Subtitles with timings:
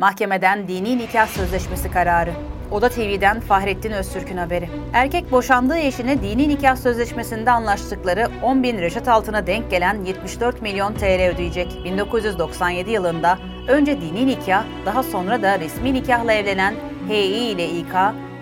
[0.00, 2.32] Mahkemeden dini nikah sözleşmesi kararı.
[2.70, 4.68] Oda TV'den Fahrettin Öztürk'ün haberi.
[4.92, 10.94] Erkek boşandığı eşine dini nikah sözleşmesinde anlaştıkları 10 bin reşat altına denk gelen 74 milyon
[10.94, 11.84] TL ödeyecek.
[11.84, 16.74] 1997 yılında önce dini nikah, daha sonra da resmi nikahla evlenen
[17.08, 17.94] HI ile İK,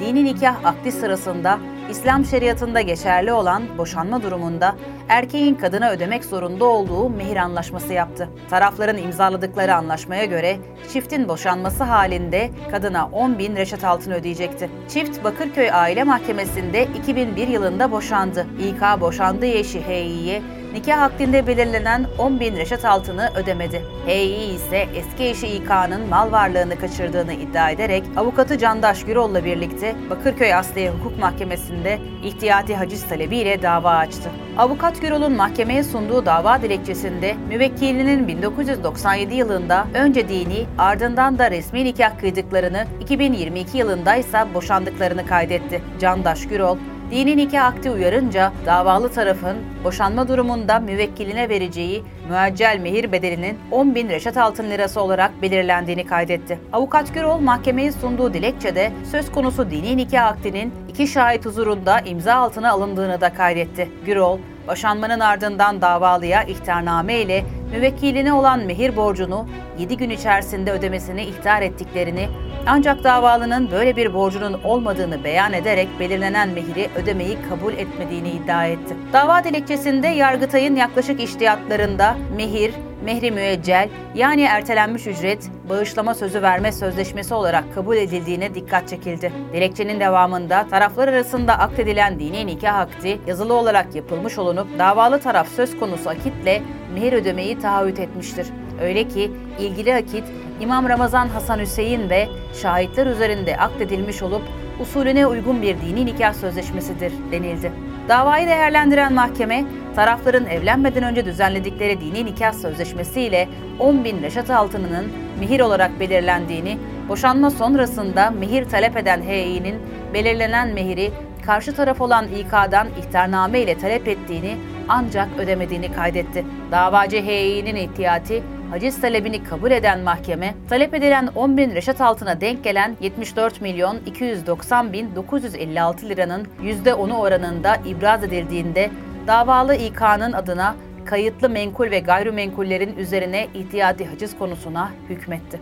[0.00, 1.58] dini nikah akdi sırasında
[1.90, 4.76] İslam şeriatında geçerli olan boşanma durumunda
[5.08, 8.28] erkeğin kadına ödemek zorunda olduğu mehir anlaşması yaptı.
[8.50, 10.58] Tarafların imzaladıkları anlaşmaya göre
[10.92, 14.70] çiftin boşanması halinde kadına 10 bin reşat altın ödeyecekti.
[14.88, 18.46] Çift Bakırköy Aile Mahkemesi'nde 2001 yılında boşandı.
[18.60, 23.82] İK boşandığı eşi Hİ'ye nikah akdinde belirlenen 10 bin reşat altını ödemedi.
[24.06, 30.54] Hİ ise eski eşi İK'nın mal varlığını kaçırdığını iddia ederek avukatı Candaş Gürol'la birlikte Bakırköy
[30.54, 34.30] Asliye Hukuk Mahkemesi'nde ihtiyati haciz talebiyle dava açtı.
[34.58, 42.18] Avukat Gürol'un mahkemeye sunduğu dava dilekçesinde müvekkilinin 1997 yılında önce dini ardından da resmi nikah
[42.18, 45.82] kıydıklarını 2022 yılında ise boşandıklarını kaydetti.
[46.00, 46.76] Candaş Gürol,
[47.10, 54.08] Dini nikah akti uyarınca davalı tarafın boşanma durumunda müvekkiline vereceği müeccel mehir bedelinin 10 bin
[54.08, 56.58] reşat altın lirası olarak belirlendiğini kaydetti.
[56.72, 62.70] Avukat Gürol mahkemeye sunduğu dilekçede söz konusu dini nikah aktinin iki şahit huzurunda imza altına
[62.70, 63.88] alındığını da kaydetti.
[64.06, 64.38] Gürol,
[64.68, 69.46] boşanmanın ardından davalıya ihtarname ile müvekkiline olan mehir borcunu
[69.78, 72.28] 7 gün içerisinde ödemesini ihtar ettiklerini
[72.66, 78.96] ancak davalının böyle bir borcunun olmadığını beyan ederek belirlenen mehiri ödemeyi kabul etmediğini iddia etti.
[79.12, 87.34] Dava dilekçesinde Yargıtay'ın yaklaşık iştihatlarında mehir, mehri müeccel yani ertelenmiş ücret, bağışlama sözü verme sözleşmesi
[87.34, 89.32] olarak kabul edildiğine dikkat çekildi.
[89.52, 95.78] Dilekçenin devamında taraflar arasında akdedilen dini nikah akdi yazılı olarak yapılmış olunup davalı taraf söz
[95.78, 96.62] konusu akitle
[96.94, 98.46] mehir ödemeyi taahhüt etmiştir.
[98.82, 100.24] Öyle ki ilgili akit
[100.60, 102.28] İmam Ramazan Hasan Hüseyin ve
[102.62, 104.42] şahitler üzerinde akdedilmiş olup
[104.80, 107.72] usulüne uygun bir dini nikah sözleşmesidir denildi.
[108.08, 109.64] Davayı değerlendiren mahkeme,
[109.96, 113.48] tarafların evlenmeden önce düzenledikleri dini nikah sözleşmesiyle
[113.78, 116.78] 10 bin reşat altınının mihir olarak belirlendiğini,
[117.08, 119.74] boşanma sonrasında mihir talep eden Hİ'nin
[120.14, 121.10] belirlenen mehiri
[121.50, 124.56] karşı taraf olan İK'dan ihtarname ile talep ettiğini
[124.88, 126.44] ancak ödemediğini kaydetti.
[126.72, 132.64] Davacı Hİ'nin ihtiyati haciz talebini kabul eden mahkeme, talep edilen 10 bin reşat altına denk
[132.64, 138.90] gelen 74 milyon 290 bin 956 liranın %10'u oranında ibraz edildiğinde
[139.26, 140.74] davalı İK'nın adına
[141.04, 145.60] kayıtlı menkul ve gayrimenkullerin üzerine ihtiyati haciz konusuna hükmetti.